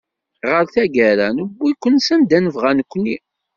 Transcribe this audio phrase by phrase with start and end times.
[0.49, 3.15] Ɣer tagara newwi-ken sanda nebɣa nekni.